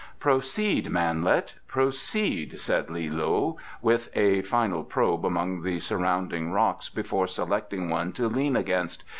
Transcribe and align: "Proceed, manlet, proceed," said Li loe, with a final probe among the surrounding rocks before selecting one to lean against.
"Proceed, 0.19 0.89
manlet, 0.89 1.53
proceed," 1.67 2.59
said 2.59 2.89
Li 2.89 3.07
loe, 3.07 3.57
with 3.83 4.09
a 4.17 4.41
final 4.41 4.83
probe 4.83 5.23
among 5.23 5.61
the 5.61 5.77
surrounding 5.79 6.51
rocks 6.51 6.89
before 6.89 7.27
selecting 7.27 7.87
one 7.87 8.11
to 8.13 8.27
lean 8.27 8.55
against. 8.55 9.03